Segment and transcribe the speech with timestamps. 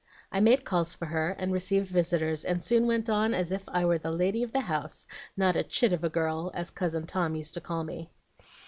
[0.31, 3.85] I made calls for her, and received visitors, and soon went on as if I
[3.85, 5.05] were the lady of the house,
[5.37, 8.09] not 'a chit of a girl,' as Cousin Tom used to call me.